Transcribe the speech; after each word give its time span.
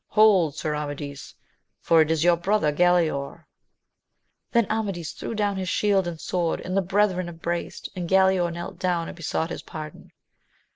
—Hold, 0.19 0.55
Sir 0.55 0.73
Amadis, 0.75 1.35
for 1.79 2.01
it 2.01 2.09
is 2.09 2.23
your 2.23 2.35
brother 2.35 2.73
Galaor! 2.73 3.43
Then 4.51 4.65
Amadis 4.67 5.11
threw 5.11 5.35
down 5.35 5.57
his 5.57 5.69
shield 5.69 6.07
and 6.07 6.19
sword, 6.19 6.59
and 6.59 6.75
the 6.75 6.81
brethren 6.81 7.29
embraced, 7.29 7.87
and 7.95 8.09
Galaor 8.09 8.51
knelt 8.51 8.79
down 8.79 9.09
and 9.09 9.15
besought 9.15 9.51
his 9.51 9.61
pardon. 9.61 10.11